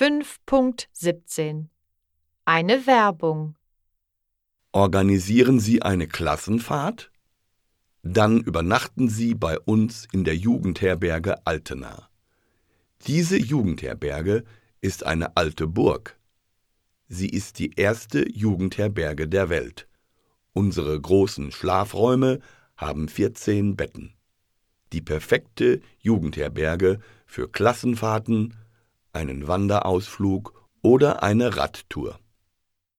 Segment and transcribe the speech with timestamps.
[0.00, 1.66] 5.17
[2.46, 3.56] Eine Werbung
[4.72, 7.12] Organisieren Sie eine Klassenfahrt?
[8.02, 12.08] Dann übernachten Sie bei uns in der Jugendherberge Altena.
[13.06, 14.44] Diese Jugendherberge
[14.80, 16.18] ist eine alte Burg.
[17.08, 19.86] Sie ist die erste Jugendherberge der Welt.
[20.54, 22.40] Unsere großen Schlafräume
[22.74, 24.14] haben 14 Betten.
[24.94, 28.56] Die perfekte Jugendherberge für Klassenfahrten,
[29.12, 32.19] einen Wanderausflug oder eine Radtour.